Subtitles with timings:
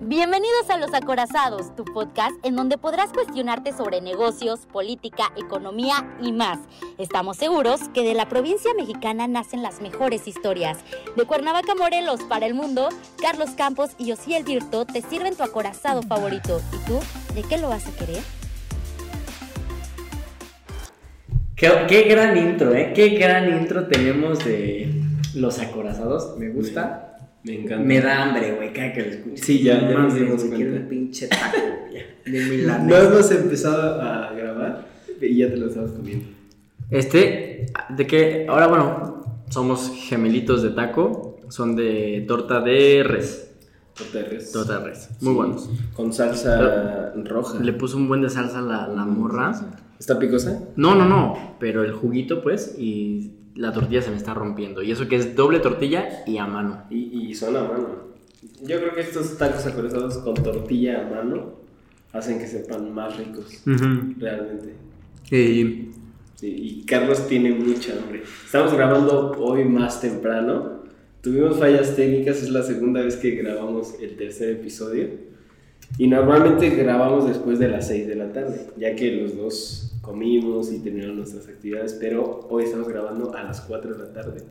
[0.00, 6.32] Bienvenidos a Los Acorazados, tu podcast en donde podrás cuestionarte sobre negocios, política, economía y
[6.32, 6.58] más.
[6.98, 10.78] Estamos seguros que de la provincia mexicana nacen las mejores historias.
[11.16, 12.88] De Cuernavaca, Morelos para el mundo,
[13.20, 16.60] Carlos Campos y Osiel Virto te sirven tu acorazado favorito.
[16.72, 17.00] ¿Y tú,
[17.34, 18.22] de qué lo vas a querer?
[21.56, 22.92] Qué, qué gran intro, ¿eh?
[22.94, 25.02] Qué gran intro tenemos de
[25.34, 26.36] Los Acorazados.
[26.38, 27.05] Me gusta.
[27.46, 27.84] Me encanta.
[27.84, 29.42] Me da hambre, güey, cada que lo escucho.
[29.44, 30.80] Sí, ya- ya No nos mames, dimos quiero cuenta.
[30.80, 31.58] un pinche taco,
[31.90, 34.86] güey, de No hemos empezado a grabar
[35.20, 36.26] y ya te lo estabas comiendo.
[36.90, 41.40] Este, de que ahora, bueno, somos gemelitos de taco.
[41.48, 43.52] Son de torta de res.
[43.96, 44.50] Torta de res.
[44.52, 45.08] Torta de res.
[45.20, 45.36] Muy Sí.
[45.36, 45.70] buenos.
[45.94, 47.60] Con salsa roja.
[47.60, 49.52] Le puso un buen de salsa a la, la morra.
[49.98, 50.60] ¿Está picosa?
[50.74, 51.56] No, no, no.
[51.60, 54.82] Pero el juguito, pues, y la tortilla se me está rompiendo.
[54.82, 56.84] Y eso que es doble tortilla y a mano.
[56.90, 58.06] Y, y son a mano.
[58.62, 61.56] Yo creo que estos tacos acorazados con tortilla a mano
[62.12, 63.62] hacen que sepan más ricos.
[63.64, 64.74] Realmente.
[65.30, 65.90] Y
[66.36, 68.22] Sí, y Carlos tiene mucha hambre.
[68.44, 70.82] Estamos grabando hoy más temprano.
[71.22, 75.08] Tuvimos fallas técnicas, es la segunda vez que grabamos el tercer episodio.
[75.98, 80.72] Y normalmente grabamos después de las 6 de la tarde, ya que los dos comimos
[80.72, 84.42] y terminamos nuestras actividades, pero hoy estamos grabando a las 4 de la tarde.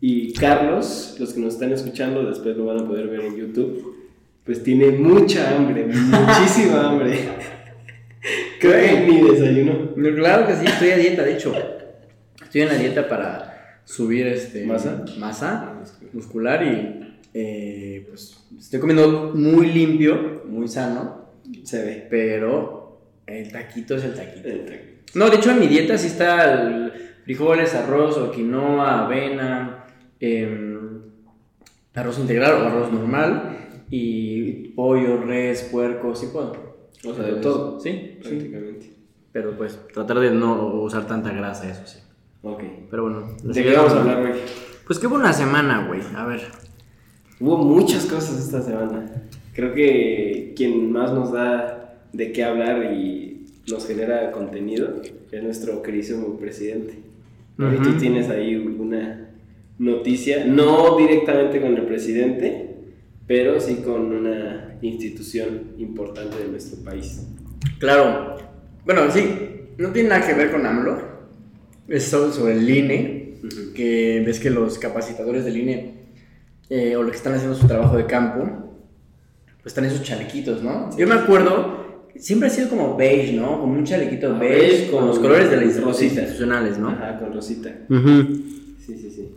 [0.00, 3.94] Y Carlos, los que nos están escuchando, después lo van a poder ver en YouTube,
[4.44, 7.20] pues tiene mucha hambre, muchísima hambre.
[8.60, 9.94] Creo que ni desayuno.
[9.94, 11.52] Claro que sí, estoy a dieta, de hecho.
[12.42, 15.04] Estoy en la dieta para subir este ¿Masa?
[15.18, 15.80] masa
[16.12, 17.03] muscular y
[17.34, 21.26] eh, pues estoy comiendo muy limpio, muy sano,
[21.64, 22.06] Se ve.
[22.08, 24.48] pero el taquito es el taquito.
[24.48, 25.00] El.
[25.14, 26.92] No, de hecho en mi dieta sí está el
[27.24, 29.84] frijoles, arroz o quinoa, avena,
[30.20, 31.02] em,
[31.94, 36.74] arroz integral o arroz normal y pollo, res, puerco, sí puedo.
[37.04, 37.80] O sea, de todo.
[37.80, 38.28] Sí, sí.
[38.28, 38.92] Prácticamente.
[39.32, 41.98] Pero pues tratar de no usar tanta grasa, eso sí.
[42.42, 42.62] Ok.
[42.90, 43.36] Pero bueno.
[43.42, 44.38] ¿De qué vamos a hablar hoy?
[44.86, 46.00] Pues qué buena semana, güey.
[46.14, 46.42] A ver.
[47.40, 49.10] Hubo muchas cosas esta semana.
[49.54, 55.02] Creo que quien más nos da de qué hablar y nos genera contenido
[55.32, 56.94] es nuestro queridísimo presidente.
[57.58, 59.30] Y tú tienes ahí una
[59.78, 62.76] noticia, no directamente con el presidente,
[63.26, 67.26] pero sí con una institución importante de nuestro país.
[67.78, 68.36] Claro.
[68.84, 69.24] Bueno, sí.
[69.78, 70.98] No tiene nada que ver con AMLO.
[71.88, 73.24] Es sobre, sobre el INE.
[73.74, 76.03] Que ves que los capacitadores del INE
[76.70, 78.44] eh, o los que están haciendo su trabajo de campo,
[79.62, 80.96] pues están en sus chalequitos, ¿no?
[80.96, 83.60] Yo me acuerdo, siempre ha sido como beige, ¿no?
[83.60, 86.20] Como un chalequito Ah, beige, beige con con los colores de las rosita.
[86.22, 86.88] institucionales, ¿no?
[86.90, 87.70] Ajá, con Rosita.
[87.88, 88.22] Ujú.
[88.78, 89.30] Sí, sí, sí.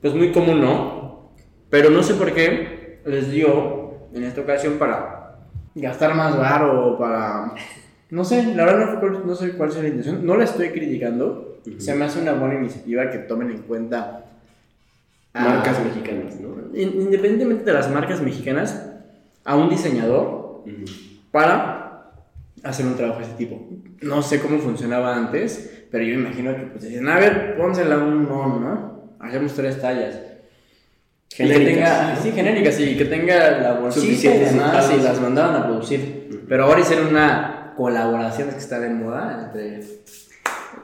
[0.00, 1.30] Pues muy común, ¿no?
[1.70, 5.38] Pero no sé por qué les dio en esta ocasión para
[5.74, 7.54] gastar más varo o para...
[8.10, 10.26] No sé, la verdad no, fue no sé cuál es la intención.
[10.26, 11.58] No la estoy criticando.
[11.66, 11.80] Ujú.
[11.80, 14.26] Se me hace una buena iniciativa que tomen en cuenta...
[15.32, 16.56] a- Marcas mexicanas, ¿no?
[16.76, 18.86] in- Independientemente de las marcas mexicanas,
[19.44, 20.64] a un diseñador
[21.30, 22.12] para
[22.62, 23.68] hacer un trabajo de este tipo.
[24.02, 28.28] No sé cómo funcionaba antes, pero yo imagino que pues decían, a ver, pónsela un
[28.28, 29.16] mono, ¿no?
[29.20, 30.14] Hacemos tres tallas.
[31.32, 32.22] Y que Genéricas, tenga, ¿no?
[32.22, 36.44] sí, genéricas, y que tenga la bolsita y demás, y las mandaban a producir.
[36.48, 39.80] Pero ahora hicieron una colaboración que está de moda entre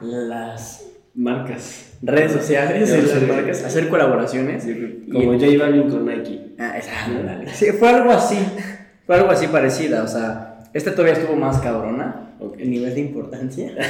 [0.01, 0.83] las
[1.17, 1.93] Marcas.
[2.01, 3.25] redes sociales las sé.
[3.25, 4.63] marcas, hacer colaboraciones.
[5.11, 6.53] Como Y- J Balvin con Nike.
[6.59, 7.53] Ah, esa.
[7.53, 8.37] Sí, fue algo así,
[9.05, 12.57] fue algo así parecida, o sea, esta todavía estuvo más cabrona, Ok.
[12.59, 13.71] el nivel de importancia.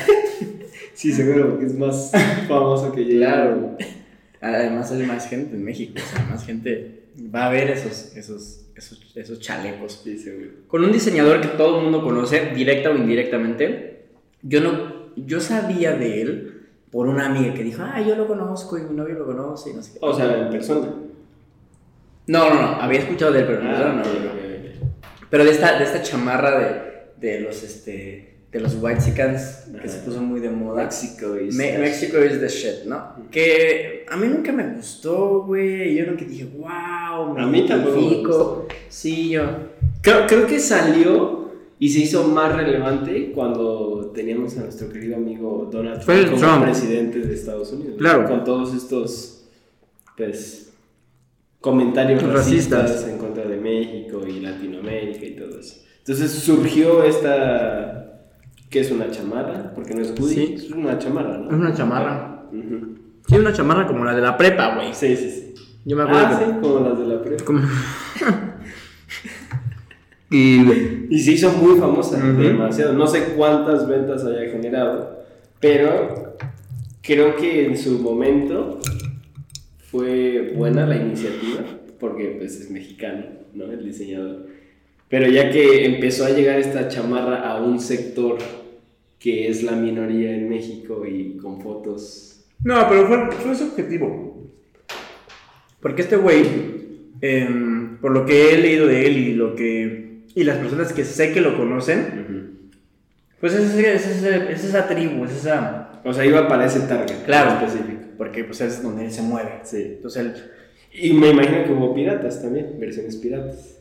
[0.93, 2.11] Sí, seguro, porque es más
[2.47, 3.77] famoso que Claro.
[4.41, 8.65] Además hay más gente en México, o sea, más gente va a ver esos, esos,
[8.75, 10.01] esos, esos chalecos.
[10.03, 10.49] Sí, seguro.
[10.67, 14.05] Con un diseñador que todo el mundo conoce, directa o indirectamente,
[14.41, 16.56] yo no, yo sabía de él
[16.91, 19.73] por una amiga que dijo, ah, yo lo conozco y mi novio lo conoce y
[19.73, 19.99] no sé qué.
[20.01, 20.87] O sea, en persona.
[22.27, 24.37] No, no, no, había escuchado de él, pero no, Ah, no, ok, no.
[25.29, 26.59] Pero de esta, de esta chamarra
[27.19, 30.85] de, de los, este, de los white que se puso muy de moda.
[30.85, 33.13] México y Me- México is the shit, ¿no?
[33.29, 35.95] Que a mí nunca me gustó, güey.
[35.95, 38.67] Yo nunca dije, wow, me A mí tampoco me identifico".
[38.89, 39.43] Sí, yo.
[40.01, 41.46] Creo, creo que salió
[41.79, 46.63] y se hizo más relevante cuando teníamos a nuestro querido amigo Donald Trump como Trump.
[46.63, 47.95] presidente de Estados Unidos.
[47.97, 48.25] Claro.
[48.27, 49.47] Con todos estos,
[50.15, 50.73] pues,
[51.61, 52.81] comentarios Racistas.
[52.91, 55.75] racistas en contra de México y Latinoamérica y todo eso.
[55.99, 58.03] Entonces surgió esta
[58.69, 60.53] que es una chamarra, porque no es hoodie, Sí.
[60.55, 61.47] es una chamarra, ¿no?
[61.49, 62.43] Es una chamarra.
[62.51, 62.95] Ujú.
[63.27, 64.93] Sí, una chamarra como la de la prepa, güey.
[64.93, 65.53] Sí, sí, sí.
[65.85, 66.45] Yo me acuerdo Ah, que...
[66.45, 67.43] sí, como las de la prepa.
[67.45, 67.61] como-
[70.29, 71.07] y...
[71.09, 72.93] Y se hizo muy famosa, demasiado.
[72.93, 75.23] No sé cuántas ventas haya generado,
[75.59, 76.35] pero
[77.01, 78.79] creo que en su momento
[79.89, 81.61] fue buena la iniciativa,
[81.99, 83.71] porque pues es mexicano, ¿no?
[83.71, 84.47] El diseñador.
[85.07, 88.37] Pero ya que empezó a llegar esta chamarra a un sector
[89.19, 92.45] que es la minoría en México y con fotos...
[92.63, 94.51] No, pero fue, fue su objetivo.
[95.79, 96.43] Porque este güey,
[97.21, 100.06] em, por lo que he leído de él y lo que
[100.39, 102.59] y las personas que sé que lo conocen,
[103.39, 105.99] pues es, es es esa tribu, es esa...
[106.03, 107.51] O sea, iba para ese target Claro.
[107.65, 108.01] específico.
[108.17, 109.59] Porque pues es donde él se mueve.
[109.63, 109.83] Sí.
[109.97, 110.33] Entonces él...
[110.93, 113.79] Y me imagino que hubo piratas también, versiones piratas,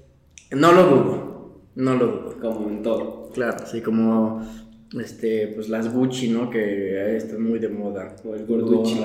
[0.50, 2.41] No lo dudo, no lo dudo.
[2.41, 3.31] como en todo.
[3.32, 4.43] Claro, así como
[4.99, 6.49] este, pues las Gucci, ¿no?
[6.50, 8.17] Que están muy de moda.
[8.25, 9.00] O el gorduchi.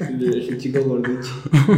[0.00, 1.30] El chico gorduchi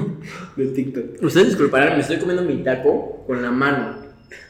[0.57, 1.23] de TikTok.
[1.23, 4.04] Ustedes disculparán, me estoy comiendo mi taco con la mano.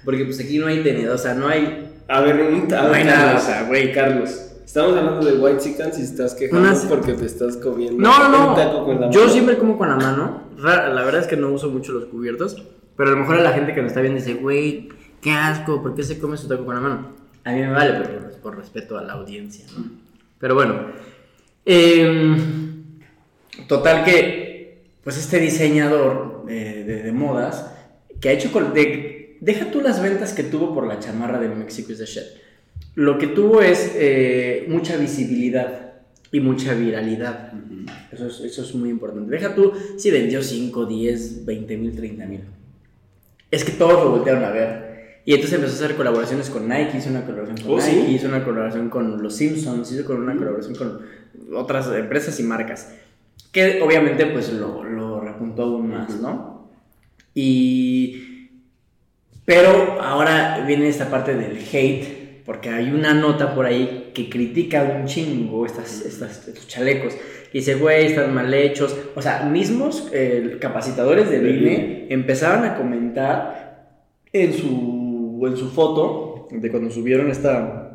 [0.05, 1.91] Porque pues aquí no hay tenedor, o sea, no hay...
[2.09, 3.93] A ver, un No hay nada, o sea, güey.
[3.93, 4.41] Carlos.
[4.65, 8.51] Estamos hablando de White Chickens y estás quejando Unas- porque te estás comiendo No, no,
[8.51, 8.85] un taco no.
[8.87, 9.33] con la Yo mano.
[9.33, 10.43] siempre como con la mano.
[10.59, 12.63] La verdad es que no uso mucho los cubiertos.
[12.97, 14.89] Pero a lo mejor a la gente que nos está viendo dice, güey,
[15.21, 17.13] qué asco, ¿por qué se come su taco con la mano?
[17.45, 19.85] A mí me vale, pero por, por respeto a la audiencia, ¿no?
[20.39, 20.75] Pero bueno.
[21.65, 22.85] em,
[23.69, 27.71] total que, pues este diseñador eh, de, de modas,
[28.21, 28.49] que ha hecho...
[28.75, 29.14] de-
[29.45, 32.25] deja tú las ventas que tuvo por la chamarra de Mexico is the shit.
[32.95, 35.93] Lo que tuvo es eh, mucha visibilidad
[36.33, 37.53] y mucha viralidad.
[38.11, 39.31] Eso es, eso es muy importante.
[39.31, 42.41] Deja tú si vendió 5, 10, 20 mil, 30 mil.
[43.51, 45.21] Es que todos lo voltearon a ver.
[45.27, 47.97] Y entonces empezó a hacer colaboraciones con Nike, hizo una colaboración con Oh, ¿sí?
[47.97, 51.01] Nike, hizo una colaboración con los Simpsons, hizo con una colaboración con
[51.55, 52.95] otras empresas y marcas.
[53.53, 56.71] Que obviamente pues lo, lo repuntó aún más, ¿no?
[57.35, 58.24] Y...
[59.45, 64.99] Pero ahora viene esta parte del hate, porque hay una nota por ahí que critica
[64.99, 67.15] un chingo estas, estas, estos chalecos.
[67.53, 68.97] Y dice, güey, están mal hechos.
[69.15, 74.01] O sea, mismos eh, capacitadores del Del INE empezaban a comentar
[74.33, 77.93] en su, en su foto, de cuando subieron esta,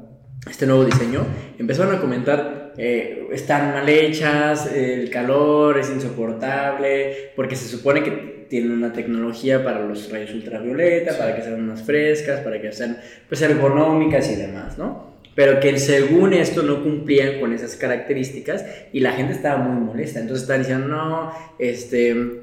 [0.50, 1.26] este nuevo diseño,
[1.58, 8.39] empezaron a comentar, eh, están mal hechas, el calor es insoportable, porque se supone que
[8.50, 12.98] tienen una tecnología para los rayos ultravioleta, para que sean más frescas, para que sean
[13.28, 15.10] pues, ergonómicas y demás, ¿no?
[15.36, 20.20] Pero que según esto no cumplían con esas características y la gente estaba muy molesta.
[20.20, 22.42] Entonces estaban diciendo, no, este,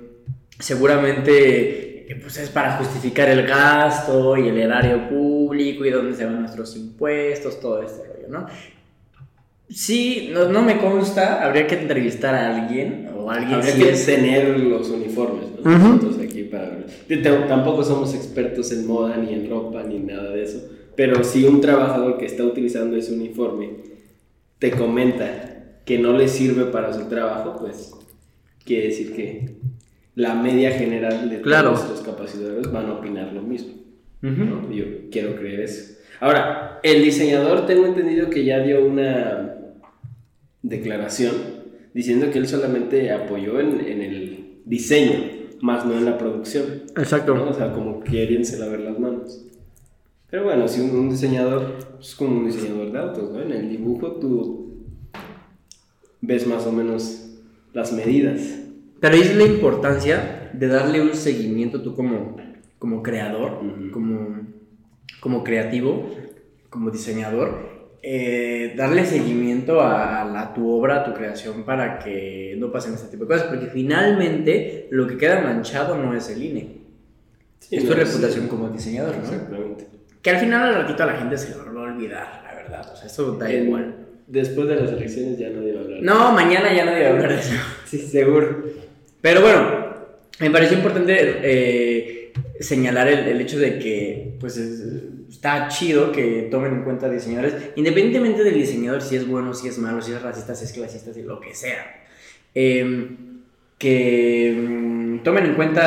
[0.59, 1.87] seguramente
[2.23, 6.77] pues es para justificar el gasto y el erario público y dónde se van nuestros
[6.77, 8.47] impuestos, todo este rollo, ¿no?
[9.69, 13.91] Sí, no, no me consta, habría que entrevistar a alguien o alguien Habría sí que
[13.91, 15.71] es- tener los uniformes, ¿no?
[15.79, 16.85] Nosotros aquí para
[17.49, 20.69] Tampoco somos expertos en moda, ni en ropa, ni nada de eso.
[20.95, 23.71] Pero si un trabajador que está utilizando ese uniforme
[24.59, 27.93] te comenta que no le sirve para su trabajo, pues
[28.65, 29.57] quiere decir que
[30.15, 31.73] la media general de Claro.
[31.75, 33.75] todos los capacitadores van a opinar lo mismo.
[34.73, 35.93] Yo quiero creer eso.
[36.21, 39.56] Ahora, el diseñador tengo entendido que ya dio una
[40.69, 41.33] declaración
[41.95, 45.13] diciendo que él solamente apoyó en, en el diseño,
[45.63, 46.83] más no en la producción.
[46.97, 47.35] Exacto.
[47.35, 47.49] ¿no?
[47.49, 49.43] O sea, como queriéndose lavar las manos.
[50.29, 53.41] Pero bueno, si un, un diseñador es como un diseñador de autos, ¿no?
[53.41, 54.85] En el dibujo tú
[56.21, 57.31] ves más o menos
[57.73, 58.59] las medidas.
[59.01, 62.37] Pero es la importancia de darle un seguimiento tú como,
[62.79, 63.91] como creador, Ujú.
[63.93, 64.41] como,
[65.21, 66.11] como creativo,
[66.71, 67.76] como diseñador,
[68.09, 73.09] eh, darle seguimiento a, a tu obra, a tu creación para que no pasen este
[73.09, 76.77] tipo de cosas, porque finalmente lo que queda manchado no es el INE,
[77.59, 78.49] Sí, es tu reputación sí.
[78.49, 79.23] como diseñador, ¿no?
[79.25, 79.87] Exactamente.
[80.23, 82.93] Que al final al ratito a la gente se lo va a olvidar, la verdad,
[82.93, 83.95] o sea, eso da En- igual.
[84.29, 86.03] Después de las elecciones ya nadie va a hablar.
[86.03, 87.55] No, mañana ya nadie va a hablar de eso.
[87.87, 88.65] Sí, seguro.
[89.21, 89.69] Pero bueno,
[90.41, 95.03] me pareció importante eh, señalar el, el hecho de que pues es-
[95.37, 99.79] está chido que tomen en cuenta diseñadores, independientemente del diseñador, si es bueno, si es
[99.79, 102.05] malo, si es racista, si es clasista, si lo que sea.
[102.55, 103.17] Eh,
[103.79, 105.83] que mm, tomen en cuenta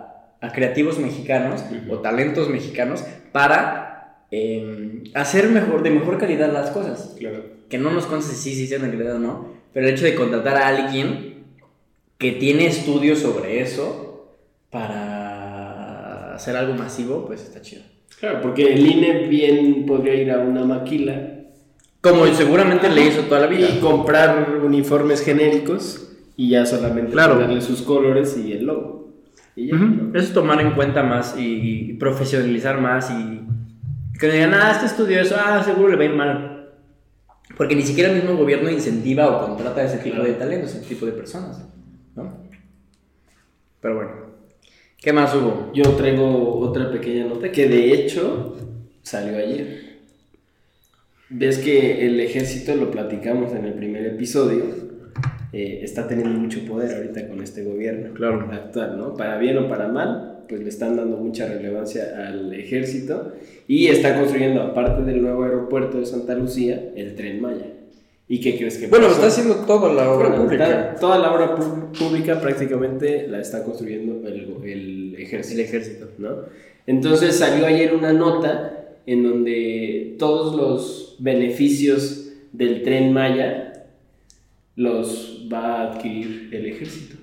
[0.00, 1.94] a, a creativos mexicanos Ujú.
[1.94, 7.44] o talentos mexicanos para eh, hacer mejor, de mejor calidad las cosas Claro.
[7.68, 10.16] que no nos consta si sí sean de calidad o no, pero el hecho de
[10.16, 11.44] contratar a alguien
[12.18, 14.34] que tiene estudios sobre eso
[14.70, 17.82] para hacer algo masivo, pues está chido.
[18.22, 21.40] Claro, porque el INE bien podría ir a una maquila
[22.00, 23.66] Como seguramente le hizo toda la vida.
[23.68, 27.40] y comprar uniformes genéricos y ya solamente Claro.
[27.40, 29.10] darle sus colores y el logo.
[29.56, 29.84] Y ya, Ujú.
[29.86, 30.08] ¿no?
[30.16, 33.40] Eso es tomar en cuenta más y, y profesionalizar más y
[34.20, 36.68] que digan, ah, este estudió eso, ah, seguro le va a ir mal.
[37.56, 40.86] Porque ni siquiera el mismo gobierno incentiva o contrata a ese tipo de talentos, ese
[40.88, 41.60] tipo de personas,
[42.14, 42.38] ¿no?
[43.80, 44.10] Pero bueno,
[45.02, 45.70] ¿qué más hubo?
[45.74, 48.56] Yo traigo otra pequeña nota que de hecho
[49.02, 49.82] salió ayer.
[51.30, 54.64] Ves que el ejército, lo platicamos en el primer episodio,
[55.52, 58.48] eh, está teniendo mucho poder ahorita con este gobierno Claro.
[58.52, 59.14] actual, ¿no?
[59.16, 63.32] Para bien o para mal, pues le están dando mucha relevancia al ejército
[63.66, 67.66] y está construyendo, aparte del nuevo aeropuerto de Santa Lucía, el tren Maya.
[68.28, 69.16] ¿Y qué crees que Bueno, pasó?
[69.16, 70.64] está haciendo toda la obra Bueno, pública.
[70.66, 71.54] está- toda la obra
[71.98, 74.91] pública prácticamente la está construyendo el, el
[75.32, 75.60] ejército.
[75.60, 76.08] El ejército.
[76.18, 76.36] ¿no?
[76.86, 83.84] Entonces salió ayer una nota en donde todos los beneficios del tren Maya
[84.76, 87.16] los va a adquirir el ejército.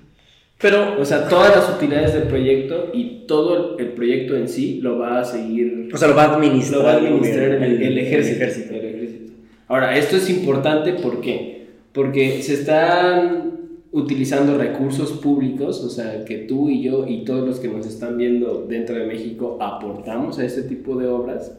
[0.60, 4.98] Pero, O sea, todas las utilidades del proyecto y todo el, proyecto en sí lo
[4.98, 7.82] va a seguir o sea, lo va a administrar, lo va a administrar el, el-
[7.82, 8.74] el ejército, el ejército.
[8.74, 9.32] el ejército.
[9.68, 11.66] Ahora, esto es importante ¿por qué?
[11.92, 13.49] Porque se están
[13.92, 18.16] utilizando recursos públicos, o sea, que tú y yo y todos los que nos están
[18.16, 21.52] viendo dentro de México aportamos a este tipo de obras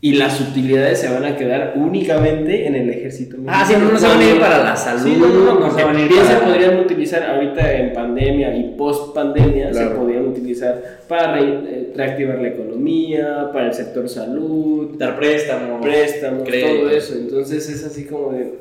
[0.00, 3.36] y las utilidades se van a quedar únicamente en el ejército.
[3.46, 5.60] Ah, sí, no, no se van a ir para la salud, Sí, no, no, no,
[5.60, 9.72] no se van a ir para- se podrían utilizar ahorita en pandemia y post pandemia,
[9.72, 9.96] se Claro.
[10.00, 16.44] podrían utilizar para re- eh, reactivar la economía, para el sector salud, dar préstamos, préstamos,
[16.44, 17.14] todo eso.
[17.14, 18.58] Entonces es así como de,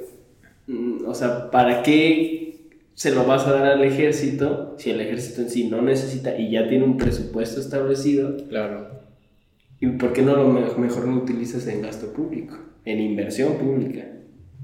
[0.68, 2.43] mm, o sea, ¿para qué
[2.96, 6.52] se lo vas a dar al ejército si el ejército en sí no necesita y
[6.52, 8.38] ya tiene un presupuesto establecido?
[8.50, 9.02] Claro.
[9.80, 14.06] ¿Y por qué no lo me- mejor lo utilizas en gasto público, en inversión pública?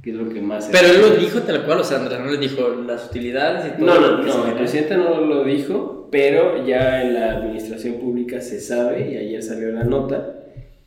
[0.01, 0.69] Que es lo que más...
[0.71, 3.77] Pero él lo dijo tal cual, o sea, Andrés no le dijo las utilidades y
[3.77, 3.85] todo.
[3.85, 8.61] No, no, no, el presidente no lo dijo, pero ya en la administración pública se
[8.61, 10.35] sabe, y ayer salió la nota,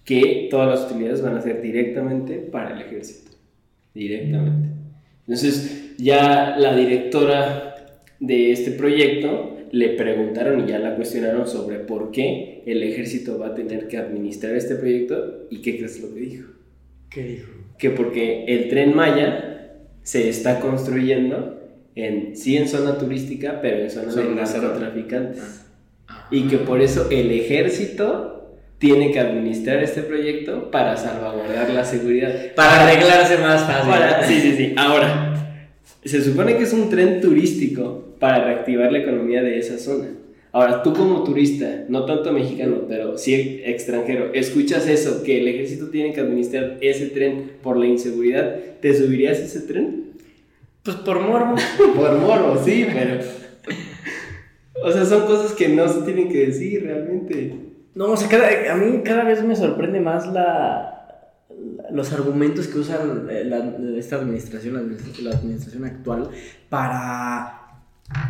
[0.05, 3.33] que todas las utilidades van a ser directamente para el ejército.
[3.95, 4.69] Directamente.
[5.27, 7.75] Entonces, ya la directora
[8.21, 13.49] de este proyecto le preguntaron y ya la cuestionaron sobre por qué el ejército va
[13.49, 16.49] a tener que administrar este proyecto y qué crees lo que dijo
[17.11, 17.51] ¿Qué dijo?
[17.79, 19.73] que porque el tren Maya
[20.03, 21.59] se está construyendo
[21.95, 25.65] en sí en zona turística, pero en zona de narcotraficantes.
[26.31, 32.33] Y que por eso el ejército tiene que administrar este proyecto para salvaguardar la seguridad.
[32.55, 33.91] Para arreglarse más fácil.
[33.91, 34.75] Para- sí, sí, sí.
[34.77, 35.42] Ahora,
[36.05, 40.09] se supone que es un tren turístico para reactivar la economía de esa zona.
[40.53, 45.89] Ahora, tú como turista, no tanto mexicano, pero sí extranjero, escuchas eso, que el ejército
[45.89, 50.13] tiene que administrar ese tren por la inseguridad, ¿te subirías a ese tren?
[50.83, 51.55] Pues por morbo.
[51.97, 53.21] Por morbo, sí, pero...
[54.85, 57.55] O sea, son cosas que no se tienen que decir realmente.
[57.95, 61.02] No, o sea, cada- a mí cada vez me sorprende más la, la-
[61.91, 62.79] los argumentos que
[63.45, 66.31] la- esta administración, la, administ- la administración actual,
[66.69, 67.59] para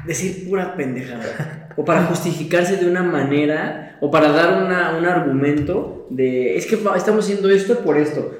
[0.07, 1.69] decir pura pendejada.
[1.77, 6.75] O para justificarse de una manera, o para dar una- un argumento de, es que
[6.97, 8.37] estamos haciendo esto por esto.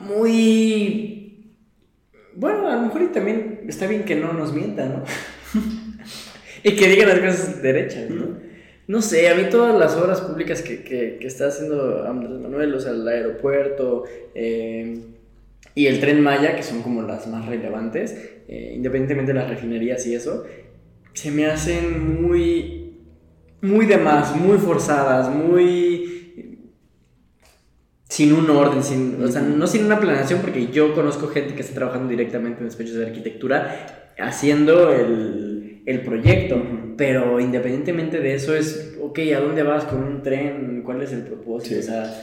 [0.00, 1.52] Muy...
[2.34, 5.04] Bueno, a lo mejor y también está bien que no nos mientan, ¿no?
[6.62, 8.45] y que digan las cosas derechas, ¿no?
[8.88, 12.72] No sé, a mí todas las obras públicas que, que, que está haciendo Andrés Manuel,
[12.74, 15.00] o sea, el aeropuerto eh,
[15.74, 18.16] y el tren Maya, que son como las más relevantes,
[18.46, 20.44] eh, independientemente de las refinerías y eso,
[21.14, 22.94] se me hacen muy,
[23.60, 26.16] muy de más, muy forzadas, muy
[28.08, 31.62] sin un orden, sin, o sea, no sin una planeación, porque yo conozco gente que
[31.62, 36.62] está trabajando directamente en despachos de arquitectura haciendo el, el proyecto,
[36.96, 40.82] pero independientemente de eso es, ok, ¿a dónde vas con un tren?
[40.84, 41.74] ¿Cuál es el propósito?
[41.74, 41.80] Sí.
[41.80, 42.22] O sea,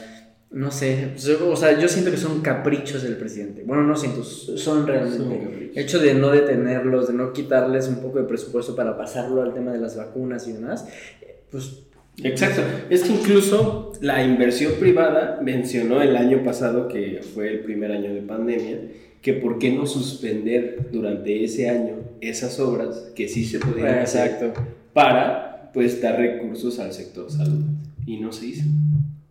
[0.50, 1.14] no sé,
[1.48, 3.64] o sea, yo siento que son caprichos del presidente.
[3.64, 5.70] Bueno, no siento, son realmente.
[5.72, 9.52] El hecho de no detenerlos, de no quitarles un poco de presupuesto para pasarlo al
[9.52, 10.86] tema de las vacunas y demás,
[11.22, 11.84] eh, pues
[12.22, 12.62] Exacto.
[12.90, 18.12] Es que incluso la inversión privada mencionó el año pasado, que fue el primer año
[18.14, 18.78] de pandemia,
[19.22, 24.26] que por qué no suspender durante ese año esas obras que sí se podían hacer
[24.32, 24.60] Exacto.
[24.92, 27.64] para pues dar recursos al sector salud.
[28.06, 28.64] Y no se hizo.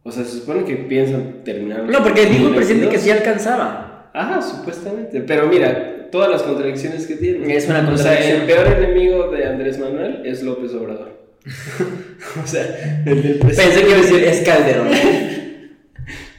[0.03, 1.83] O sea, se supone que piensan terminar.
[1.89, 3.01] No, porque dijo el presidente que 2022.
[3.01, 4.09] sí alcanzaba.
[4.13, 5.21] Ajá, supuestamente.
[5.21, 7.55] Pero mira, todas las contradicciones que tiene.
[7.55, 8.41] Es una O sea, contradicción.
[8.41, 11.12] el peor enemigo de Andrés Manuel es López Obrador.
[12.43, 13.55] o sea, el del presidente.
[13.55, 14.87] Pensé que iba a decir es Calderón.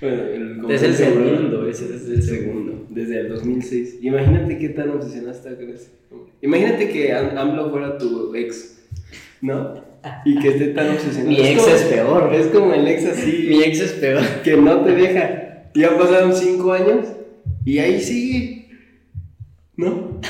[0.00, 2.86] Bueno, el Es el segundo, ese es el segundo.
[2.90, 4.00] Desde el 2006.
[4.02, 5.74] Imagínate qué tan obsesionada está con.
[6.42, 8.80] Imagínate que Am- AMLO fuera tu ex,
[9.40, 9.82] ¿no?
[10.26, 11.30] Y que esté tan obsesionado.
[11.30, 12.34] Mi ex es peor.
[12.34, 13.46] Es como el ex así.
[13.48, 14.22] Mi ex es peor.
[14.42, 15.70] que no te deja.
[15.74, 17.06] Ya pasaron cinco años
[17.64, 18.68] y ahí sigue.
[19.76, 20.20] ¿No?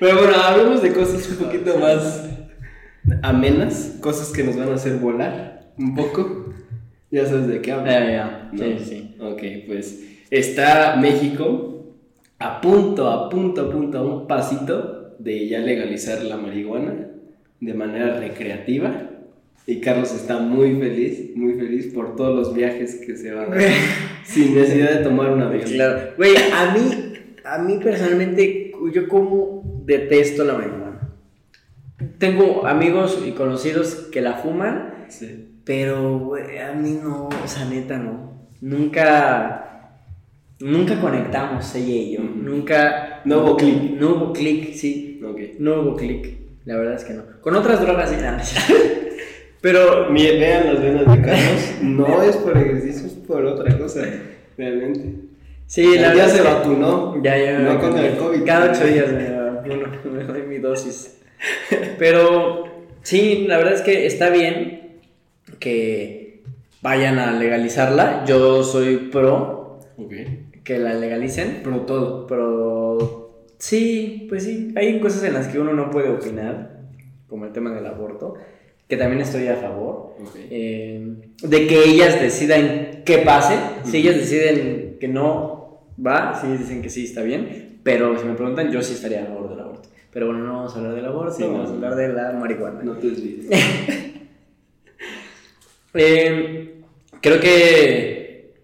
[0.00, 2.28] Pero bueno, hablemos de cosas un poquito más
[3.22, 6.52] amenas, cosas que nos van a hacer volar un poco.
[7.10, 7.90] Ya sabes de qué hablo.
[7.90, 8.50] Ya, ya.
[8.52, 8.58] ¿no?
[8.58, 9.16] Sí, sí.
[9.20, 11.94] Ok, pues está México
[12.38, 17.08] a punto, a punto, a punto, a un pasito de ya legalizar la marihuana
[17.60, 19.10] de manera recreativa.
[19.66, 23.56] Y Carlos está muy feliz, muy feliz por todos los viajes que se van a
[23.56, 23.72] hacer
[24.24, 25.62] sin necesidad de tomar un avión.
[25.62, 26.12] Claro.
[26.18, 30.83] Güey, a mí, a mí personalmente, yo como detesto la marihuana.
[32.18, 35.60] Tengo amigos y conocidos que la fuman, Sí.
[35.64, 38.48] pero, güey, a mí no, o sea, neta no.
[38.60, 39.98] Nunca,
[40.60, 42.20] nunca conectamos ella y yo.
[42.22, 43.20] Nunca.
[43.24, 43.92] No hubo clic.
[43.98, 45.20] No hubo clic, sí.
[45.24, 45.40] Ok.
[45.58, 46.38] No hubo clic.
[46.64, 47.22] La verdad es que no.
[47.40, 48.42] Con otras drogas sí, nada.
[49.60, 54.02] Pero Mi- Vean las venas de Carlos, no es por ejercicio, es por otra cosa,
[54.58, 55.14] realmente.
[55.66, 57.22] Sí, la ya verdad se vacunó.
[57.22, 57.58] Ya, ya.
[57.60, 58.44] No contra el COVID.
[58.44, 61.18] Cada ocho días me, vacuno, me doy mi dosis.
[61.98, 62.64] Pero
[63.02, 64.98] sí, la verdad es que está bien
[65.58, 66.42] que
[66.82, 68.24] vayan a legalizarla.
[68.26, 70.12] Yo soy pro Ok.
[70.64, 71.60] que la legalicen.
[71.62, 72.26] Pero todo.
[72.26, 76.80] Pero sí, pues sí, hay cosas en las que uno no puede opinar,
[77.28, 78.34] como el tema del aborto,
[78.88, 80.14] que también estoy a favor.
[80.20, 80.36] Ok.
[80.50, 81.06] eh,
[81.42, 83.54] de que ellas decidan qué pase.
[83.84, 87.80] Si ellas deciden que no va, si ellas dicen que sí está bien.
[87.82, 89.63] Pero si me preguntan, yo sí estaría a favor del aborto.
[90.14, 91.52] Pero bueno, no vamos a hablar del aborto, Sí, no.
[91.54, 92.80] vamos a hablar de la marihuana.
[92.82, 93.46] No te desvíes.
[95.94, 96.80] Eh,
[97.20, 98.54] creo que.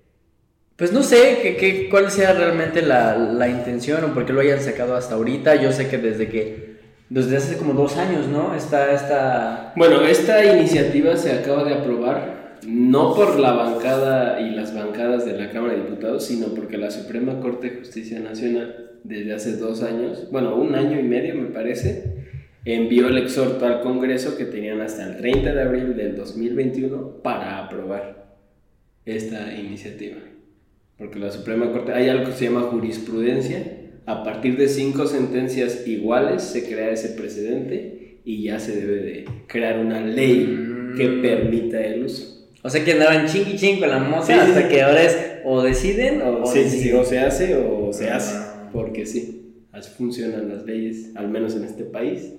[0.77, 4.41] Pues no sé que, que- cuál sea realmente la, la intención o por qué lo
[4.41, 5.57] hayan sacado hasta ahorita.
[5.57, 6.71] Yo sé que desde que.
[7.09, 8.55] Desde hace como dos años, ¿no?
[8.55, 9.73] Está esta.
[9.77, 15.33] Bueno, esta iniciativa se acaba de aprobar no por la bancada y las bancadas de
[15.33, 19.83] la Cámara de Diputados, sino porque la Suprema Corte de Justicia Nacional desde hace dos
[19.83, 22.05] años, bueno, un año y medio me parece,
[22.65, 27.59] envió el exhorto al Congreso que tenían hasta el 30 de abril del 2021 para
[27.65, 28.35] aprobar
[29.07, 30.17] esta iniciativa.
[30.99, 35.87] Porque la Suprema Corte, hay algo que se llama jurisprudencia, a partir de cinco sentencias
[35.87, 41.23] iguales se crea ese precedente y ya se debe de crear una ley que Mm.
[41.23, 42.49] permita el uso.
[42.63, 44.69] O sea que andaban chingui ching con la moza Sí, hasta sí.
[44.69, 46.97] que ahora es o deciden o, sí, deciden.
[46.99, 48.17] o se hace o se Ah.
[48.17, 52.33] hace, porque sí, así funcionan las leyes, al menos en este país,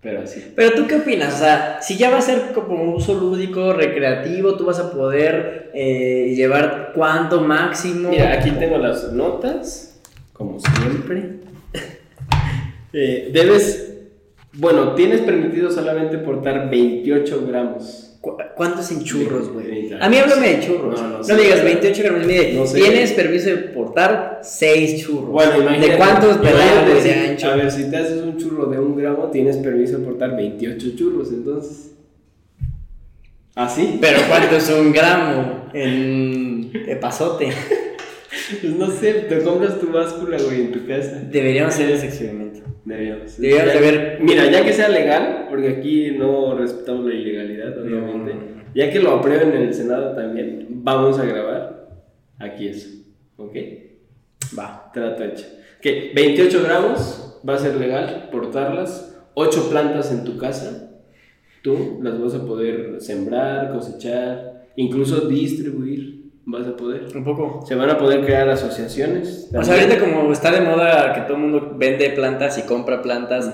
[0.00, 0.52] pero así.
[0.56, 1.34] Pero tú qué opinas?
[1.34, 4.92] O sea, si ya va a ser como un uso lúdico, recreativo, tú vas a
[4.92, 8.10] poder eh, llevar cuánto máximo.
[8.10, 10.00] Mira, aquí tengo las notas,
[10.32, 11.42] como siempre.
[12.94, 13.90] Eh, debes,
[14.52, 18.11] bueno, tienes permitido solamente portar 28 gramos.
[18.22, 19.92] ¿Cu- ¿Cuántos en churros, güey?
[20.00, 20.98] A mí háblame de churros.
[20.98, 21.36] No, No, no sé.
[21.36, 22.26] digas 28 gramos.
[22.26, 22.80] Mire, No sé.
[22.80, 25.28] tienes permiso de portar 6 churros.
[25.30, 25.90] Bueno, imagínate.
[25.90, 27.50] ¿De cuántos pedazos de ancho?
[27.50, 30.86] A ver, si te haces un churro de un gramo, tienes permiso de portar 28
[30.96, 31.90] churros, entonces.
[33.54, 33.98] ¿Así?
[34.00, 37.50] Pero ¿cuánto es un gramo en epazote?
[38.60, 41.20] Pues no sé, te compras tu báscula, güey, en tu casa.
[41.30, 42.60] Deberíamos hacer ese experimento.
[42.84, 43.40] Deberíamos.
[43.40, 44.18] Deberíamos de ver.
[44.20, 48.34] Mira, ya que sea legal, porque aquí no respetamos la ilegalidad, obviamente.
[48.34, 48.62] No.
[48.74, 51.88] Ya que lo aprueben en el Senado también, vamos a grabar
[52.38, 52.88] aquí eso.
[53.36, 53.56] ¿Ok?
[54.58, 54.90] Va.
[54.92, 55.46] Trato hecho.
[55.80, 59.08] Que 28 gramos va a ser legal portarlas.
[59.34, 60.90] 8 plantas en tu casa.
[61.62, 66.21] Tú las vas a poder sembrar, cosechar, incluso distribuir.
[66.44, 67.06] Vas a poder.
[67.14, 67.64] Un poco.
[67.66, 69.48] Se van a poder crear asociaciones.
[69.54, 73.00] O sea, ahorita como está de moda que todo el mundo vende plantas y compra
[73.00, 73.52] plantas,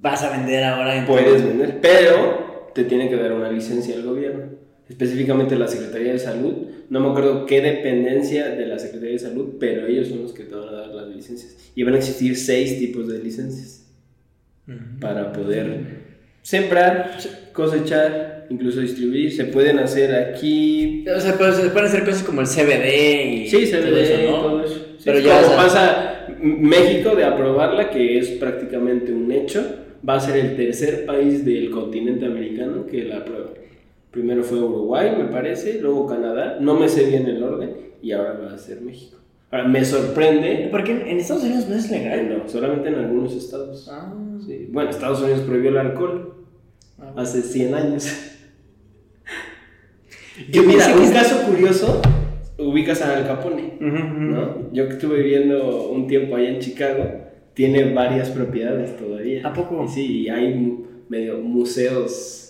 [0.00, 4.04] vas a vender ahora en Puedes vender, pero te tiene que dar una licencia el
[4.04, 4.44] gobierno.
[4.88, 6.54] Específicamente la Secretaría de Salud.
[6.90, 10.44] No me acuerdo qué dependencia de la Secretaría de Salud, pero ellos son los que
[10.44, 11.56] te van a dar las licencias.
[11.74, 13.84] Y van a existir seis tipos de licencias
[15.00, 16.04] para poder
[16.42, 17.18] sembrar,
[17.52, 19.32] cosechar, incluso distribuir.
[19.32, 21.04] Se pueden hacer aquí.
[21.14, 24.30] O sea, pero se pueden hacer cosas como el CBD y Sí, se todo eso,
[24.30, 24.40] ¿no?
[24.42, 24.74] todo eso.
[24.74, 29.64] Sí, Pero ya, como pasa México de aprobarla, que es prácticamente un hecho,
[30.08, 33.50] va a ser el tercer país del continente americano que la aprueba.
[34.10, 38.32] Primero fue Uruguay, me parece, luego Canadá, no me sé bien el orden, y ahora
[38.32, 39.18] va a ser México.
[39.50, 42.28] Ahora, me sorprende, Porque en Estados Unidos no es eh, legal.
[42.28, 43.88] no, solamente en algunos estados.
[43.90, 44.12] Ah,
[44.44, 44.68] Sí.
[44.70, 46.34] Bueno, Estados Unidos prohibió el alcohol
[46.98, 47.14] ah.
[47.16, 48.08] hace 100 años.
[50.50, 52.02] Yo mira, un caso curioso,
[52.58, 54.20] ubicas a Al Capone, Ujú, ujú.
[54.20, 54.72] ¿no?
[54.72, 57.04] Yo que estuve viviendo un tiempo allá en Chicago,
[57.54, 59.46] tiene varias propiedades todavía.
[59.46, 59.86] ¿A poco?
[59.88, 62.42] Sí, y hay medio museos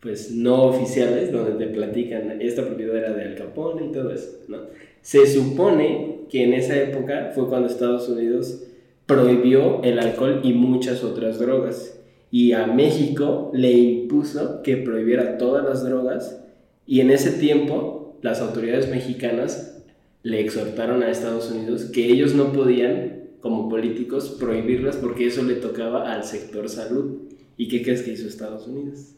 [0.00, 4.38] pues no oficiales donde te platican esta propiedad era de Al Capone y todo eso,
[4.46, 4.58] ¿no?
[5.00, 8.62] Se supone que en esa época fue cuando Estados Unidos
[9.06, 11.98] prohibió el alcohol y muchas otras drogas
[12.30, 16.44] y a México le impuso que prohibiera todas las drogas
[16.86, 19.82] y en ese tiempo las autoridades mexicanas
[20.22, 25.54] le exhortaron a Estados Unidos que ellos no podían como políticos prohibirlas porque eso le
[25.54, 27.22] tocaba al sector salud.
[27.56, 29.12] ¿Y qué crees que hizo Estados Unidos?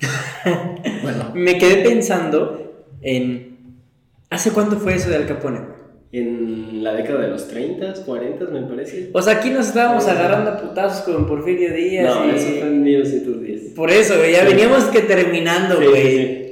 [1.02, 3.56] Bueno, me quedé pensando en.
[4.30, 5.60] ¿Hace cuánto fue eso de Al Capone?
[6.12, 9.10] En la década de los 30, 40, me parece.
[9.12, 12.14] O sea, aquí nos estábamos agarrando a putazos con Porfirio Díaz.
[12.14, 13.62] No, y- eso fue en 1910.
[13.74, 14.46] Por eso, güey, ya Sí.
[14.54, 16.02] veníamos que terminando, Sí, güey.
[16.16, 16.43] sí.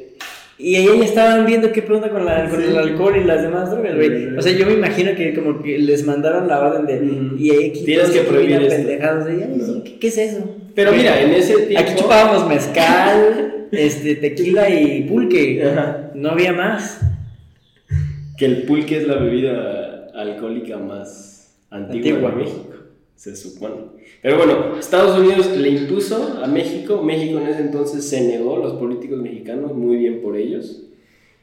[0.62, 3.70] Y ahí ya estaban viendo qué pregunta con, la, con el alcohol y las demás
[3.70, 4.36] drogas, güey.
[4.36, 7.00] O sea, yo me imagino que como que les mandaron la orden de...
[7.04, 7.36] Ujú.
[7.36, 8.76] Y ahí aquí Tienes que prohibir esto.
[8.76, 9.82] pendejados de, "Ay, No.
[9.82, 10.56] ¿qué, qué es eso?
[10.74, 11.80] Pero mira, en ese tiempo.
[11.90, 15.64] Aquí chupábamos mezcal, este, tequila y pulque.
[15.64, 16.10] Ajá.
[16.14, 17.00] No había más.
[18.38, 22.30] Que el pulque es la bebida alcohólica más antigua, Antigua.
[22.30, 22.71] de México,
[23.22, 23.76] se supone.
[24.20, 28.72] Pero bueno, Estados Unidos le impuso a México, México en ese entonces se negó, los
[28.72, 30.82] políticos mexicanos, muy bien por ellos.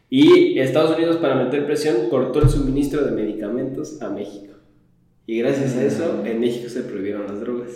[0.09, 4.55] Y Estados Unidos, para meter presión, cortó el suministro de medicamentos a México.
[5.25, 7.69] Y gracias a eso, en México se prohibieron las drogas.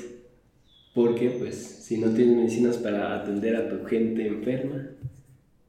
[0.93, 4.89] Porque, pues, si no tienes medicinas para atender a tu gente enferma,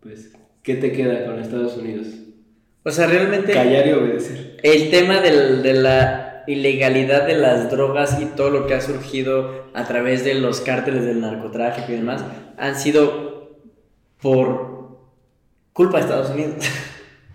[0.01, 0.33] pues,
[0.65, 2.09] ¿qué te queda con Estados Unidos?
[2.83, 3.53] O sea, realmente...
[3.53, 4.57] Callar y obedecer.
[4.65, 9.65] El tema del- de la ilegalidad de las drogas y todo lo que ha surgido
[9.75, 12.25] a través de los cárteles del narcotráfico y demás
[12.57, 13.59] han sido
[14.21, 14.99] por
[15.73, 16.55] culpa de Estados Unidos.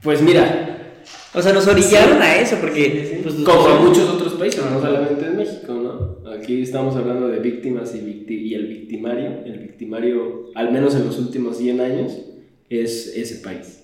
[0.01, 0.93] Pues mira,
[1.33, 3.05] O sea, nos orillaron a eso porque...
[3.15, 3.19] sí.
[3.21, 6.31] pues, como pues, muchos otros países, no solamente en México, ¿no?
[6.31, 9.43] Aquí estamos hablando de víctimas y, victi- y el victimario.
[9.45, 12.13] El victimario, al menos en los últimos 100 años,
[12.69, 13.78] es ese país,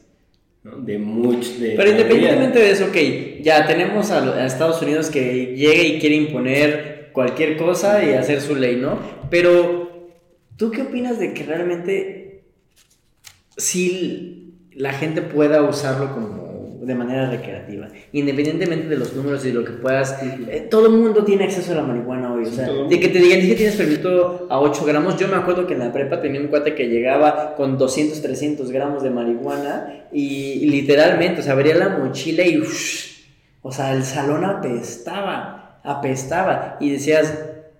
[0.66, 0.78] ¿no?
[0.78, 1.60] De muchos...
[1.60, 6.00] De Pero independientemente de eso, ok, ya tenemos a, a Estados Unidos que llega y
[6.00, 9.00] quiere imponer cualquier cosa y hacer su ley, ¿no?
[9.30, 10.10] Pero,
[10.58, 12.44] ¿tú qué opinas de que realmente
[13.56, 16.55] si la gente pueda usarlo como
[16.86, 20.94] de manera recreativa, independientemente de los números y de lo que puedas, eh, todo el
[20.94, 23.56] mundo tiene acceso a la marihuana hoy, o sea, de que te digan "Es que
[23.56, 26.76] tienes permiso a 8 gramos, yo me acuerdo que en la prepa tenía un cuate
[26.76, 31.90] que llegaba con 200, 300 gramos de marihuana y, y literalmente, o sea, abría la
[31.98, 33.06] mochila y, uff,
[33.62, 37.34] o sea, el salón apestaba, apestaba y decías,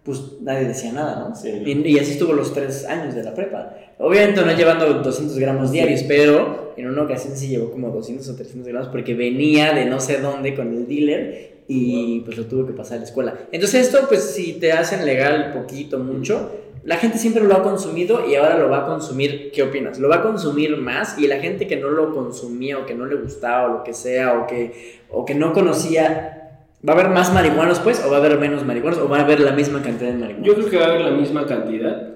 [0.06, 1.36] pues nadie decía nada, ¿no?
[1.36, 1.50] Sí.
[1.50, 3.76] Y, y así estuvo los tres años de la prepa.
[3.98, 8.36] Obviamente no llevando 200 gramos diarios, pero en una ocasión sí llevó como 200 o
[8.36, 12.68] 300 gramos porque venía de no sé dónde con el dealer y pues lo tuvo
[12.68, 13.34] que pasar a la escuela.
[13.52, 16.52] Entonces esto pues si te hacen legal poquito, mucho,
[16.84, 19.98] la gente siempre lo ha consumido y ahora lo va a consumir, ¿qué opinas?
[19.98, 21.18] ¿Lo va a consumir más?
[21.18, 23.96] Y la gente que no lo consumía o que no le gustaba o lo que
[23.96, 26.45] sea o que, o que no conocía,
[26.88, 28.04] ¿va a haber más marihuanos pues?
[28.06, 29.00] ¿O va a haber menos marihuanos?
[29.00, 30.48] ¿O va a haber la misma cantidad de marihuanos?
[30.48, 32.14] Yo creo que va a haber la misma cantidad.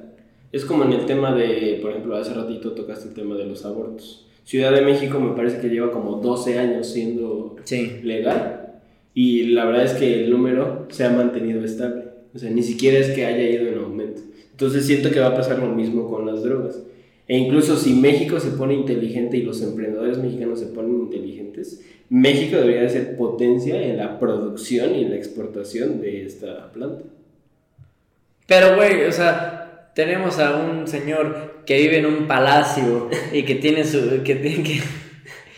[0.51, 3.65] Es como en el tema de, por ejemplo, hace ratito tocaste el tema de los
[3.65, 4.25] abortos.
[4.43, 7.99] Ciudad de México me parece que lleva como 12 años siendo Sí.
[8.03, 8.79] legal
[9.13, 12.05] y la verdad es que el número se ha mantenido estable.
[12.33, 14.21] O sea, ni siquiera es que haya ido en aumento.
[14.51, 16.79] Entonces siento que va a pasar lo mismo con las drogas.
[17.29, 22.57] E incluso si México se pone inteligente y los emprendedores mexicanos se ponen inteligentes, México
[22.57, 27.03] debería de ser potencia en la producción y en la exportación de esta planta.
[28.47, 33.53] Pero, güey, o sea, tenemos a un señor que vive en un palacio y que
[33.55, 34.81] tiene su, que que-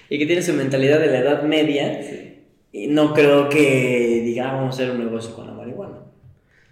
[0.10, 2.02] y que tiene su mentalidad de la Edad Media.
[2.74, 6.00] Y no creo que diga, vamos a hacer un negocio con la marihuana.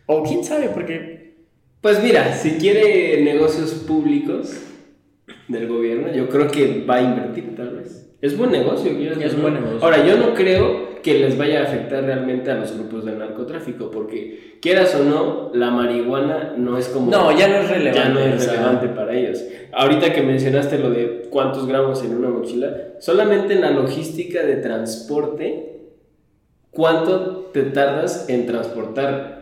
[0.08, 1.36] O quién sabe, porque...
[1.80, 4.54] Pues mira, si quiere negocios públicos
[5.48, 8.10] del gobierno, yo creo que va a invertir tal vez.
[8.22, 9.80] Es buen negocio, quieras Es buen negocio.
[9.82, 13.90] Ahora, yo no creo que les vaya a afectar realmente a los grupos del narcotráfico,
[13.90, 17.10] porque quieras o no, la marihuana no es como...
[17.10, 18.00] No, ya no es relevante.
[18.00, 19.44] ya no es o sea, relevante para ellos.
[19.72, 24.58] Ahorita que mencionaste lo de cuántos gramos en una mochila, solamente en la logística de
[24.58, 25.84] transporte,
[26.72, 29.40] ¿cuánto te tardas en transportar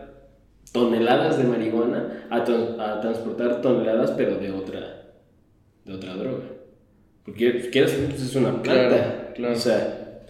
[0.72, 4.97] toneladas de marihuana a, a transportar toneladas pero de otra,
[5.88, 6.44] de otra droga?
[7.24, 8.88] Porque quieras pues es una planta.
[8.88, 9.54] Claro, claro.
[9.54, 10.24] O sea,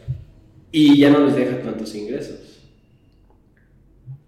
[0.73, 2.61] y ya no les deja tantos ingresos.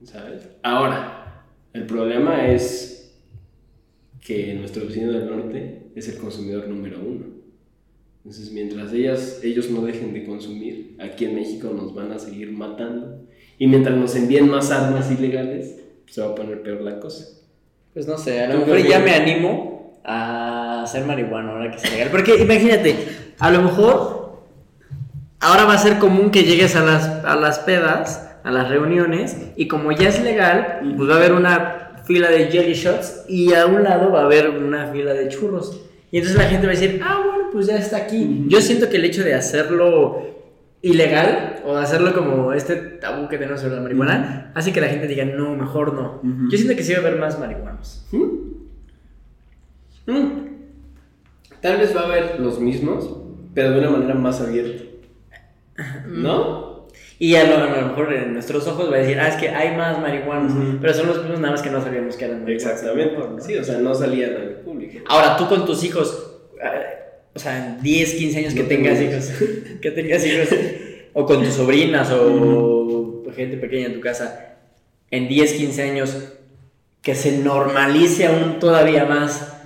[0.05, 0.49] ¿Sabes?
[0.63, 3.15] Ahora, el problema es
[4.21, 7.27] que nuestro vecino del norte es el consumidor número uno.
[8.19, 12.53] Entonces, mientras ellas, ellos no dejen de consumir, aquí en México nos van a seguir
[12.53, 13.27] matando.
[13.59, 17.27] Y mientras nos envíen más armas ilegales, se va a poner peor la cosa.
[17.93, 21.77] Pues no sé, a ¿Tú lo mejor ya me animo a hacer marihuana ahora que
[21.77, 22.09] es legal.
[22.11, 22.97] Porque imagínate,
[23.39, 24.45] a lo mejor
[25.41, 29.37] ahora va a ser común que llegues a las, a las pedas, a las reuniones,
[29.57, 33.55] y como ya es legal, pues va a haber una fila de jelly shots y
[33.55, 35.81] a un lado va a haber una fila de churros.
[36.11, 38.47] Y entonces la gente va a decir, ah, bueno, pues ya está aquí.
[38.49, 40.27] Yo siento que el hecho de hacerlo
[40.83, 45.07] ilegal o hacerlo como este tabú que tenemos sobre la marihuana hace que la gente
[45.07, 46.21] diga, no, mejor no.
[46.51, 48.07] Yo siento que sí va a haber más marihuanos.
[48.11, 48.51] Mm.
[51.61, 53.11] Tal vez va a haber los mismos,
[53.55, 54.85] pero de una manera más abierta.
[56.07, 56.89] ¿No?
[57.19, 59.51] Y a lo, a lo mejor en nuestros ojos va a decir, ah, es que
[59.51, 60.53] hay más marihuanos.
[60.53, 60.79] Ujú.
[60.81, 62.73] Pero son los mismos nada más que no sabíamos que eran marihuanos.
[62.73, 63.17] Exactamente.
[63.17, 63.41] ¿no?
[63.41, 65.01] Sí, o sea, no salían al público.
[65.07, 66.99] Ahora, tú con tus hijos, eh,
[67.35, 69.33] o sea, en 10, 15 años que No tengas tengo hijos,
[69.83, 70.49] que tengas hijos,
[71.13, 74.57] o con tus sobrinas o gente pequeña en tu casa,
[75.11, 76.17] en 10, 15 años,
[77.03, 79.60] que se normalice aún todavía más.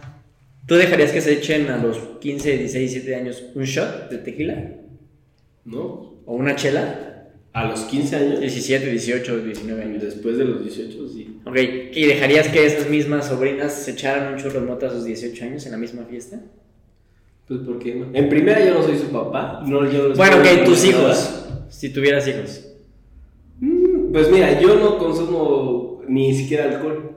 [0.66, 4.72] ¿Tú dejarías que se echen a los 15, 16, 17 años un shot de tequila?
[5.64, 6.14] ¿No?
[6.24, 7.10] ¿O una chela?
[7.52, 8.40] A los 15 años.
[8.40, 10.02] 17, 18, 19 años.
[10.02, 11.38] Después de los 18, sí.
[11.44, 11.56] Ok,
[11.92, 15.44] ¿y dejarías que esas mismas sobrinas se echaran un churro de mota a sus 18
[15.44, 16.40] años en la misma fiesta?
[17.46, 18.06] Pues, ¿por qué no?
[18.14, 19.62] En primera, yo no soy su papá.
[19.66, 21.46] No, yo no Bueno, ok, tus hijos.
[21.68, 22.64] Si tuvieras hijos.
[23.60, 27.10] Mm, Pues mira, yo no consumo ni siquiera alcohol.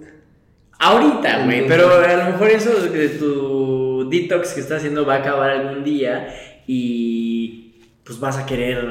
[0.79, 5.17] Ahorita, güey, pero a lo mejor eso de tu detox que estás haciendo va a
[5.17, 6.27] acabar algún día
[6.67, 8.85] y pues vas a querer.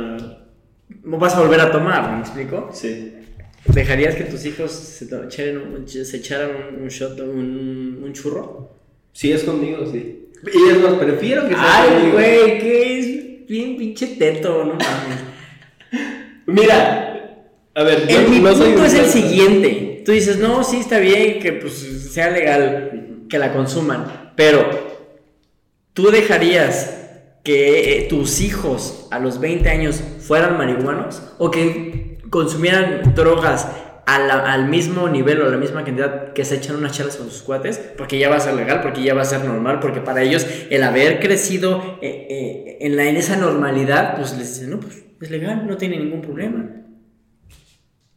[0.88, 2.70] Vas a volver a tomar, ¿me explico?
[2.72, 3.14] Sí.
[3.66, 8.70] ¿Dejarías que tus hijos se, echaran un, se echaran un, un shot, un, un churro?
[9.12, 10.28] Sí, es conmigo, sí.
[10.52, 15.20] Y es más, prefiero que sea Ay, güey, que es bien pinche teto, no mames.
[16.46, 17.44] Mira,
[17.74, 19.95] a ver, yo El, mi no punto un es el siguiente.
[20.06, 21.74] Tú dices, no, sí está bien que pues
[22.12, 24.64] sea legal que la consuman, pero
[25.94, 26.96] tú dejarías
[27.42, 33.66] que eh, tus hijos a los 20 años fueran marihuanos o que consumieran drogas
[34.06, 37.42] al mismo nivel o a la misma cantidad que se echan unas charlas con sus
[37.42, 40.22] cuates, porque ya va a ser legal, porque ya va a ser normal, porque para
[40.22, 45.04] ellos el haber crecido eh, eh, en, en esa normalidad, pues les dicen, no, pues
[45.20, 46.76] es legal, no tiene ningún problema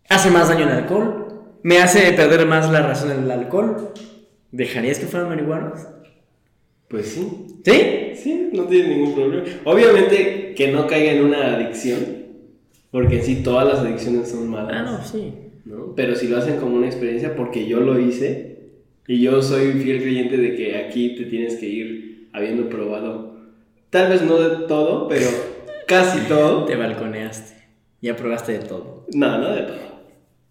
[0.09, 1.28] hace más daño el alcohol,
[1.63, 3.93] me hace perder más la razón del alcohol.
[4.51, 5.79] ¿Dejarías que fueran marihuanos?
[6.87, 7.27] Pues sí.
[7.63, 8.11] ¿Sí?
[8.15, 9.43] Sí, no tiene ningún problema.
[9.63, 11.99] Obviamente que no caiga en una adicción,
[12.91, 14.73] porque en sí todas las adicciones son malas.
[14.75, 15.33] Ah, no, sí.
[15.65, 15.93] ¿no?
[15.95, 18.59] Pero si lo hacen como una experiencia, porque yo lo hice,
[19.07, 23.37] y yo soy fiel creyente de que aquí te tienes que ir habiendo probado,
[23.89, 25.27] tal vez no de todo, pero
[25.87, 26.65] casi todo.
[26.67, 27.55] Te balconeaste.
[28.01, 29.05] Ya probaste de todo.
[29.13, 29.89] No, no de todo.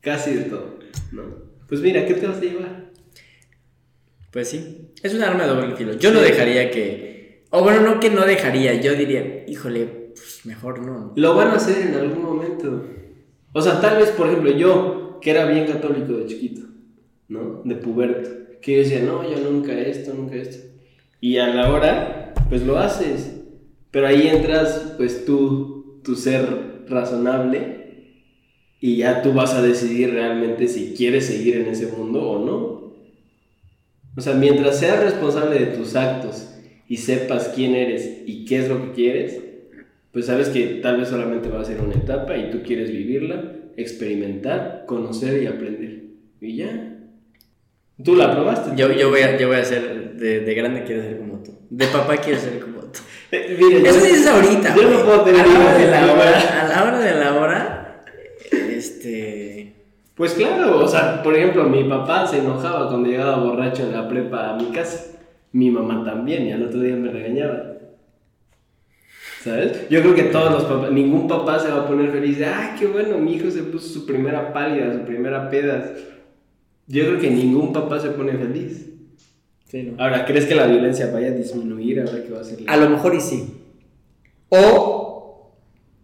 [0.01, 0.78] Casi de todo,
[1.13, 1.23] ¿no?
[1.69, 2.91] Pues mira, ¿qué te vas a llevar?
[4.31, 4.91] Pues sí.
[5.03, 5.95] Es un arma de doble filo.
[5.95, 7.45] Yo no dejaría que.
[7.51, 8.81] O bueno, no que no dejaría.
[8.81, 11.13] Yo diría, híjole, pues mejor no.
[11.17, 12.85] Lo van a hacer en algún momento.
[13.53, 16.67] O sea, tal vez, por ejemplo, yo, que era bien católico de chiquito,
[17.29, 17.63] ¿no?
[17.65, 20.67] De puberto, que yo decía, no, yo nunca esto, nunca esto.
[21.21, 23.35] Y a la hora, pues lo haces.
[23.91, 27.78] Pero ahí entras, pues tú, tu ser razonable,
[28.81, 32.79] y ya tú vas a decidir realmente si quieres seguir en ese mundo o no.
[34.17, 36.49] O sea, mientras seas responsable de tus actos
[36.89, 39.41] y sepas quién eres y qué es lo que quieres,
[40.13, 43.53] pues sabes que tal vez solamente va a ser una etapa y tú quieres vivirla,
[43.77, 46.03] experimentar, conocer y aprender.
[46.41, 46.97] Y ya.
[48.03, 48.71] Tú la probaste.
[48.77, 50.15] Yo, yo, voy, a, yo voy a ser.
[50.15, 51.53] De, de grande quiero ser como tú.
[51.71, 53.01] De papá quiero ser como tú.
[53.33, 54.75] Miren, Eso dices ahorita.
[54.75, 56.63] Yo no puedo tener a la hora de la hora.
[56.63, 57.78] A la hora de la hora.
[58.99, 59.75] Este.
[60.15, 64.09] Pues claro, o sea, por ejemplo, mi papá se enojaba cuando llegaba borracho en la
[64.09, 65.17] prepa a mi casa.
[65.53, 67.75] Mi mamá también, y al otro día me regañaba.
[69.43, 69.89] ¿Sabes?
[69.89, 72.75] Yo creo que todos los papás, ningún papá se va a poner feliz de, ay,
[72.77, 75.95] qué bueno, mi hijo se puso su primera pálida, su primera peda.
[76.89, 78.91] Yo creo que ningún papá se pone feliz.
[79.67, 80.03] Sí, no.
[80.03, 82.91] Ahora, ¿crees que la violencia vaya a disminuir ahora que va a ser A lo
[82.91, 83.55] mejor y sí.
[84.49, 85.08] O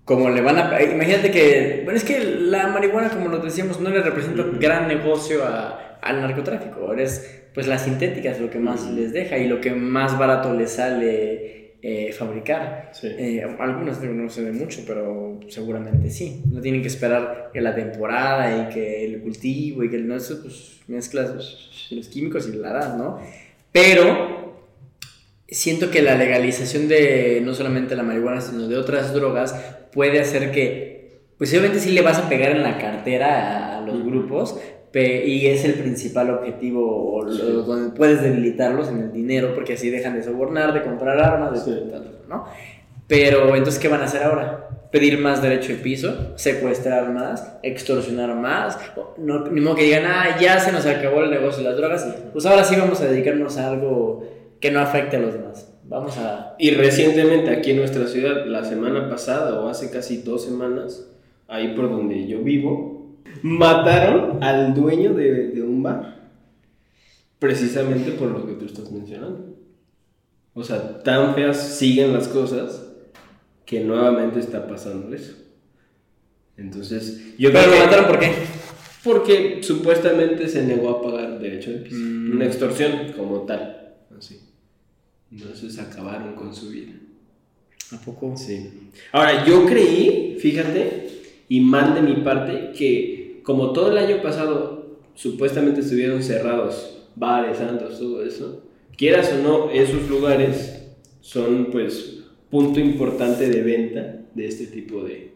[0.05, 0.83] como le van a...
[0.83, 1.81] Imagínate que...
[1.85, 6.21] Bueno, es que la marihuana, como nos decíamos, no le representa gran negocio a- al
[6.21, 6.81] narcotráfico.
[6.81, 10.53] Ahora es, pues, las sintéticas lo que más les deja y lo que más barato
[10.53, 12.91] les sale eh, fabricar.
[12.93, 13.09] Sí.
[13.09, 16.43] Eh, algunas no sé de mucho, pero seguramente sí.
[16.51, 20.17] No tienen que esperar que la temporada y que el cultivo y que el no,
[20.17, 21.33] eso, pues mezclas
[21.91, 23.21] los químicos y la das, ¿no?
[23.73, 24.54] Pero
[25.49, 29.55] siento que la legalización de no solamente la marihuana, sino de otras drogas
[29.93, 34.03] puede hacer que, pues obviamente sí le vas a pegar en la cartera a, los
[34.05, 34.59] grupos,
[34.95, 40.15] y es el principal objetivo, o donde puedes debilitarlos en el dinero, porque así dejan
[40.15, 42.47] de sobornar, de comprar armas, de ¿no?
[43.07, 44.69] Pero entonces, ¿qué van a hacer ahora?
[44.91, 48.79] Pedir más derecho de piso, secuestrar más, extorsionar más.
[49.19, 52.07] No, ni modo que digan, ah, ya se nos acabó el negocio de las drogas,
[52.33, 54.23] pues ahora sí vamos a dedicarnos a algo
[54.65, 55.71] que no afecte a los demás.
[55.83, 56.57] Vamos a...
[56.59, 61.07] Y recientemente aquí en nuestra ciudad, la semana pasada o hace casi dos semanas,
[61.49, 66.31] ahí por donde yo vivo, mataron al dueño de, de un bar.
[67.39, 69.55] Precisamente por lo que tú estás mencionando.
[70.55, 72.91] O sea, tan feas siguen las cosas
[73.67, 75.35] que nuevamente está pasando eso.
[76.57, 78.33] Entonces, yo ¿Pero lo mataron por qué?
[79.03, 81.99] Porque supuestamente se negó a pagar derecho de piso.
[81.99, 82.37] Mm.
[82.37, 83.97] Una extorsión como tal.
[84.17, 84.54] Así.
[85.35, 86.93] Entonces acabaron con su vida.
[87.93, 88.37] ¿A poco?
[88.37, 88.71] Sí.
[89.13, 91.09] Ahora, yo creí, fíjate,
[91.49, 97.59] y mal de mi parte, que como todo el año pasado supuestamente estuvieron cerrados bares,
[97.59, 98.65] santos, todo eso,
[98.97, 100.87] quieras o no, esos lugares
[101.21, 102.21] son pues
[102.51, 105.33] punto importante de venta de este tipo de,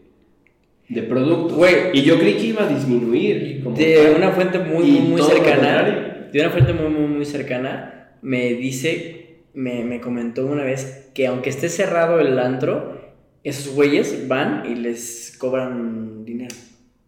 [0.87, 1.57] de productos.
[1.93, 3.63] y yo creí que iba a disminuir.
[3.63, 9.18] de una fuente muy, muy, cercana, de una fuente muy, muy, muy cercana, me dice,
[9.59, 12.97] me, me comentó una vez que aunque esté cerrado el antro,
[13.43, 16.55] esos güeyes van y les cobran dinero.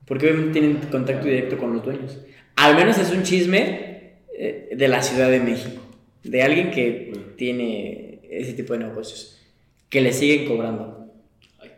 [0.06, 2.20] Porque obviamente tienen contacto directo con los dueños.
[2.58, 5.82] Al menos es un chisme eh, de la Ciudad de México.
[6.24, 9.42] De alguien que tiene ese tipo de negocios
[9.88, 11.10] que le siguen cobrando.
[11.58, 11.72] Ay.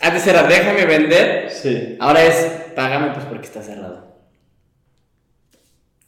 [0.00, 1.50] Antes era déjame vender.
[1.50, 1.96] Sí.
[2.00, 2.36] Ahora es
[2.74, 4.16] págame pues porque está cerrado.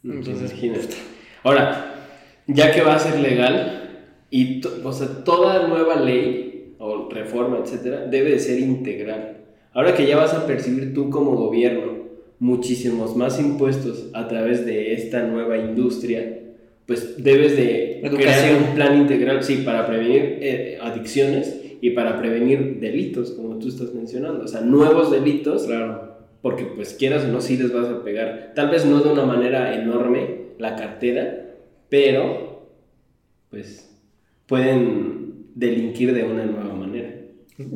[0.03, 0.53] Entonces.
[1.43, 1.95] Ahora,
[2.47, 3.82] ya que va a ser legal,
[4.33, 9.37] y o sea, toda nueva ley o reforma, etcétera, debe de ser integral.
[9.73, 12.03] Ahora que ya vas a percibir tú como gobierno
[12.39, 16.39] muchísimos más impuestos a través de esta nueva industria,
[16.87, 22.79] pues debes de crear un plan integral, sí, para prevenir eh, adicciones y para prevenir
[22.79, 27.39] delitos, como tú estás mencionando, o sea, nuevos delitos, claro, porque pues quieras o no,
[27.39, 31.51] sí les vas a pegar, tal vez no de una manera enorme la cartera,
[31.87, 32.67] pero
[33.51, 33.92] pues
[34.47, 37.13] pueden delinquir de una nueva manera.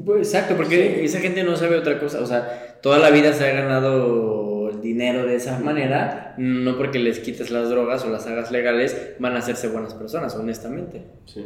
[0.05, 3.45] Pues, exacto, porque esa gente no sabe otra cosa, o sea, toda la vida se
[3.45, 8.51] ha ganado dinero de esa manera, no porque les quites las drogas o las hagas
[8.51, 11.03] legales, van a hacerse buenas personas, honestamente.
[11.25, 11.45] Sí.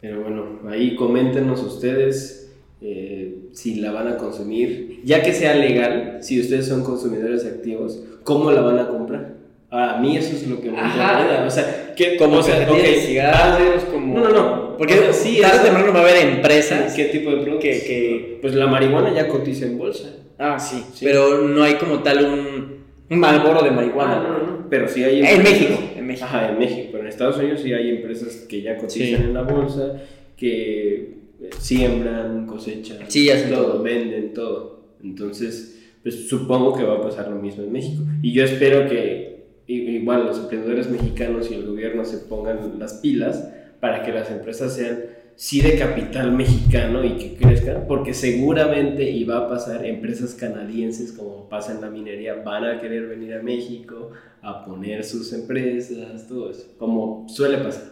[0.00, 6.18] Pero bueno, ahí coméntenos ustedes eh, si la van a consumir, ya que sea legal,
[6.20, 9.34] si ustedes son consumidores activos, ¿cómo la van a comprar?
[9.74, 11.44] A mí eso es lo que me interesa.
[11.46, 12.68] O sea, ¿qué, como o sea,
[13.06, 14.18] cigarros, como...
[14.18, 14.76] No, no, no.
[14.76, 16.92] Porque sí, tarde o temprano va a haber empresas.
[16.92, 17.62] ¿Qué tipo de productos?
[17.62, 20.10] Que, que, pues la marihuana ya cotiza en bolsa.
[20.38, 24.16] Ah, sí, Pero no hay como tal un, un malboro de marihuana.
[24.16, 25.20] Ah, no, no, Pero sí hay.
[25.24, 25.78] En México.
[25.96, 26.26] En México.
[26.26, 26.88] Ajá, en México.
[26.92, 30.02] Pero en Estados Unidos sí hay empresas que ya cotizan en la bolsa,
[30.36, 30.92] que
[31.40, 32.98] eh, siembran, cosechan.
[33.08, 33.82] Sí, hacen todo.
[33.82, 34.82] Venden todo.
[35.02, 38.02] Entonces, pues supongo que va a pasar lo mismo en México.
[38.20, 39.31] Y yo espero que
[39.72, 43.48] igual los emprendedores mexicanos y el gobierno se pongan las pilas
[43.80, 45.00] para que las empresas sean
[45.34, 51.12] sí de capital mexicano y que crezcan, porque seguramente, y va a pasar, empresas canadienses,
[51.12, 54.10] como pasa en la minería, van a querer venir a México
[54.42, 57.84] a poner sus empresas, todo eso, como suele pasar.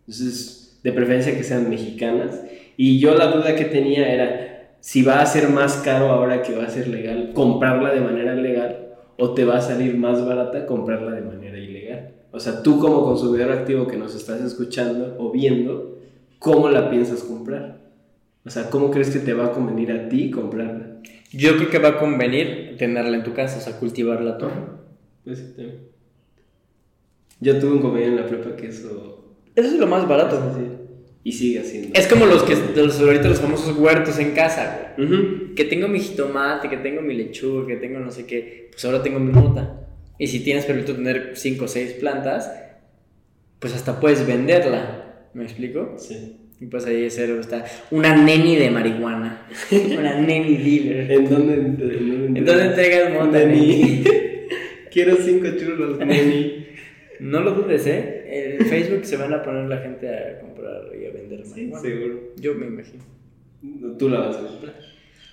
[0.00, 2.40] Entonces, de preferencia que sean mexicanas.
[2.76, 6.54] Y yo la duda que tenía era si va a ser más caro ahora que
[6.54, 8.81] va a ser legal comprarla de manera legal
[9.22, 12.10] o te va a salir más barata comprarla de manera ilegal.
[12.32, 15.96] O sea, tú como consumidor activo que nos estás escuchando o viendo,
[16.40, 17.78] ¿cómo la piensas comprar?
[18.44, 20.96] O sea, ¿cómo crees que te va a convenir a ti comprarla?
[21.30, 24.46] Yo creo que va a convenir tenerla en tu casa, o sea, cultivarla tú.
[25.22, 25.66] Pues sí,
[27.38, 29.36] Yo tuve un compañero en la prepa que eso...
[29.54, 30.52] Eso es lo más barato.
[30.56, 30.66] Sí,
[31.24, 31.90] Y sigue haciendo.
[31.94, 34.94] Es como los que los, ahorita los famosos huertos en casa,
[35.54, 38.68] Que tengo mi jitomate, que tengo mi lechuga, que tengo no sé qué.
[38.70, 39.86] Pues ahora tengo mi mota.
[40.18, 42.50] Y si tienes permitido tener 5 o 6 plantas,
[43.58, 45.28] pues hasta puedes venderla.
[45.34, 45.94] ¿Me explico?
[45.96, 46.38] Sí.
[46.62, 49.48] Y pues ahí cero está una neni de marihuana.
[49.98, 51.10] una neni dealer.
[51.10, 54.04] ¿En dónde, en ¿En dónde entregas mota, neni?
[54.92, 56.66] Quiero cinco churros, neni.
[57.20, 58.11] No lo dudes, ¿eh?
[58.34, 61.82] En Facebook se van a poner la gente a comprar y a vender marihuana.
[61.82, 62.20] Sí, seguro.
[62.36, 63.04] Yo me imagino.
[63.98, 64.74] Tú la vas a comprar.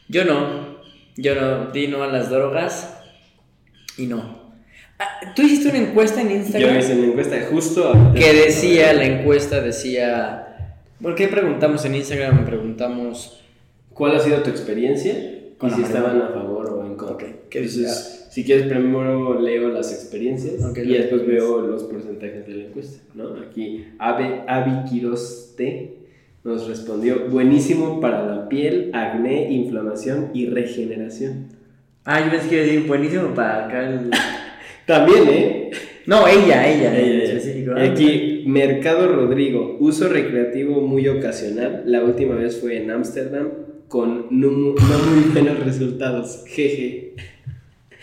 [0.08, 0.80] Yo no.
[1.16, 1.72] Yo no.
[1.72, 3.02] Di no a las drogas
[3.98, 4.54] y no.
[5.00, 9.06] Ah, Tú hiciste una encuesta en Yo Instagram hice una encuesta justo que decía, la
[9.06, 12.46] encuesta decía, ¿por qué preguntamos en Instagram?
[12.46, 13.40] Preguntamos,
[14.00, 15.14] ¿Cuál ha sido tu experiencia?
[15.58, 17.16] Con y si estaban a favor o en contra.
[17.16, 22.54] Ok, ¿qué Entonces, si quieres, primero leo las experiencias y después veo los porcentajes de
[22.56, 23.04] la encuesta.
[23.16, 23.36] ¿no?
[23.36, 25.96] Aquí, Ave, Avi Quiroz T
[26.46, 31.48] nos respondió: buenísimo para la piel, acné, inflamación y regeneración.
[32.06, 34.10] ah, yo pensé que decir, buenísimo para acá el...
[34.86, 35.72] También, ¿eh?
[36.06, 37.74] No, ella, ella, en Eh, específico.
[37.76, 41.84] aquí, Mercado Rodrigo, uso recreativo muy ocasional.
[41.86, 43.50] La última vez fue en Ámsterdam
[43.90, 46.46] con no muy buenos resultados.
[46.48, 47.14] Jeje.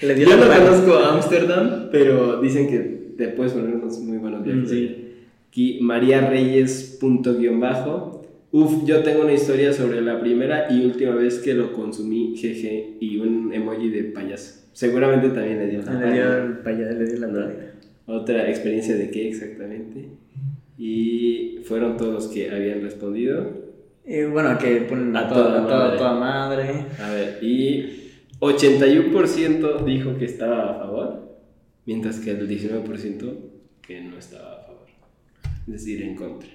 [0.03, 0.65] Le dio Yo no mano.
[0.65, 2.79] conozco a Ámsterdam, pero dicen que
[3.17, 4.63] te puedes poner unos muy buenos viajes.
[4.65, 4.87] Mm, sí.
[4.89, 4.97] allá.
[5.49, 8.13] Aquí, María Reyes, punto guion bajo.
[8.53, 12.97] Uf, yo tengo una historia sobre la primera y última vez que lo consumí, jeje,
[13.01, 14.63] y un emoji de payaso.
[14.73, 17.73] Seguramente también le dio la Le dio el paya- le dio la pálida.
[18.07, 20.09] Otra experiencia de qué exactamente.
[20.79, 23.65] Y fueron todos los que habían respondido.
[24.07, 25.99] Y bueno, que ponen a, A toda, toda a toda, madre.
[25.99, 26.85] toda madre.
[27.03, 28.06] A ver, y
[28.41, 31.39] 81% dijo que estaba a favor,
[31.87, 33.35] mientras que el 19%
[33.83, 34.87] que no estaba a favor.
[35.67, 36.49] Es decir, en contra.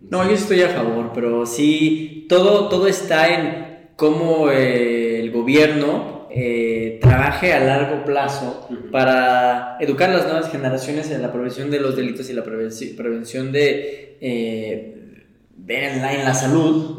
[0.00, 6.26] No, yo estoy a favor, pero sí, todo, todo está en cómo eh, el gobierno
[6.34, 11.78] eh, trabaje a largo plazo para educar a las nuevas generaciones en la prevención de
[11.80, 15.24] los delitos y la prevenci- prevención de, eh,
[15.56, 16.98] de en, la, en la salud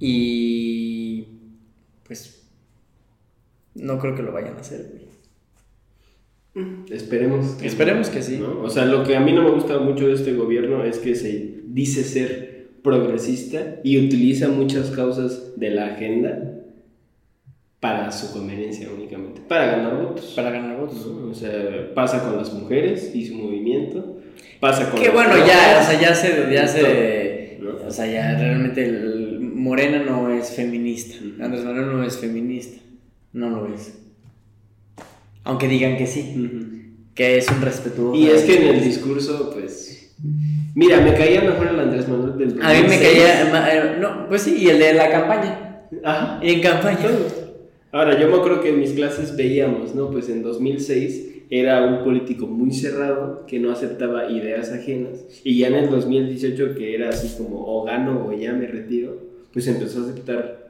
[0.00, 1.26] y
[2.04, 2.41] pues
[3.74, 4.90] no creo que lo vayan a hacer.
[4.90, 5.12] güey.
[6.90, 7.54] Esperemos.
[7.54, 8.38] que Esperemos no, que sí.
[8.38, 8.60] ¿no?
[8.60, 11.14] O sea, lo que a mí no me gusta mucho de este gobierno es que
[11.14, 16.62] se dice ser progresista y utiliza muchas causas de la agenda
[17.80, 20.32] para su conveniencia únicamente, para ganar votos.
[20.36, 21.04] Para ganar votos.
[21.06, 21.30] ¿no?
[21.30, 24.18] O sea, pasa con las mujeres y su movimiento,
[24.60, 27.86] pasa con Que bueno, ya, o sea, ya se, ya se, ¿no?
[27.86, 31.16] o sea, ya realmente el Morena no es feminista.
[31.40, 32.80] Andrés Manuel no es feminista,
[33.32, 33.98] no lo es.
[35.44, 38.14] Aunque digan que sí, que es un respetuoso.
[38.18, 40.14] Y es que en el discurso, pues.
[40.74, 43.00] Mira, me caía mejor el Andrés Manuel del A mí me 2006.
[43.00, 46.40] caía, eh, no, pues sí, y el de la campaña, Ajá.
[46.42, 46.98] y en campaña.
[47.90, 50.10] Ahora, yo me acuerdo que en mis clases veíamos, ¿no?
[50.10, 55.24] Pues en 2006 era un político muy cerrado que no aceptaba ideas ajenas.
[55.44, 59.18] Y ya en el 2018, que era así como o gano o ya me retiro,
[59.52, 60.61] pues empezó a aceptar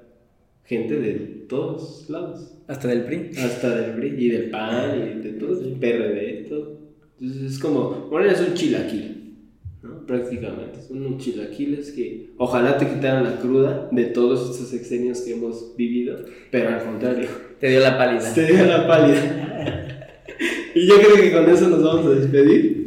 [0.65, 1.13] gente de
[1.49, 2.55] todos lados.
[2.69, 3.31] Hasta del PRI.
[3.39, 6.79] Hasta del PRI y del PAN y de todo, el PRD, todo.
[7.21, 9.35] Entonces es como, bueno, es un chilaquil,
[9.83, 10.07] ¿no?
[10.07, 10.81] Prácticamente.
[10.83, 15.75] Son un chilaquiles que ojalá te quitaran la cruda de todos estos sexenios que hemos
[15.77, 16.17] vivido,
[16.51, 17.29] pero al contrario,
[17.61, 18.35] Te dio la pálida.
[18.35, 20.19] te dio la pálida.
[20.75, 22.82] y yo creo que con eso nos vamos a despedir.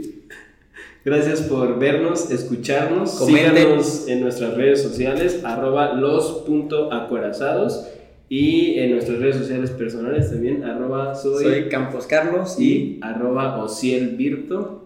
[1.06, 3.12] Gracias por vernos, escucharnos.
[3.12, 3.56] Comenten.
[3.56, 7.88] Síganos en nuestras redes sociales, arroba los.acorazados.
[8.28, 13.64] Y en nuestras redes sociales personales también, arroba soy, Soy Campos Carlos y, y arroba
[13.64, 14.82] ocielvirto.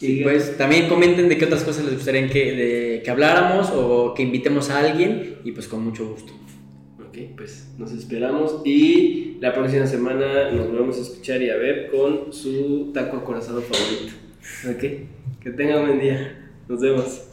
[0.00, 4.14] y pues también comenten de qué otras cosas les gustaría que, de- que habláramos o
[4.14, 6.32] que invitemos a alguien y pues con mucho gusto.
[7.08, 11.88] Ok, pues nos esperamos y la próxima semana nos volvemos a escuchar y a ver
[11.88, 14.12] con su taco acorazado favorito.
[14.68, 14.84] Ok,
[15.40, 16.36] que tengan buen día.
[16.68, 17.29] Nos vemos.